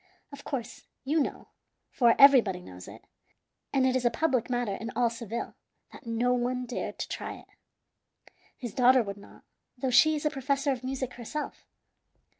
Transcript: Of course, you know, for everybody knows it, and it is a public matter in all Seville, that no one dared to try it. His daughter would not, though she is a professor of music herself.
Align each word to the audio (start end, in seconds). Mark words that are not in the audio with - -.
Of 0.31 0.43
course, 0.43 0.87
you 1.05 1.19
know, 1.19 1.49
for 1.91 2.15
everybody 2.17 2.59
knows 2.59 2.87
it, 2.87 3.05
and 3.71 3.85
it 3.85 3.95
is 3.95 4.03
a 4.03 4.09
public 4.09 4.49
matter 4.49 4.73
in 4.73 4.89
all 4.95 5.11
Seville, 5.11 5.53
that 5.93 6.07
no 6.07 6.33
one 6.33 6.65
dared 6.65 6.97
to 6.97 7.07
try 7.07 7.33
it. 7.35 7.51
His 8.57 8.73
daughter 8.73 9.03
would 9.03 9.17
not, 9.17 9.43
though 9.77 9.91
she 9.91 10.15
is 10.15 10.25
a 10.25 10.31
professor 10.31 10.71
of 10.71 10.83
music 10.83 11.13
herself. 11.13 11.67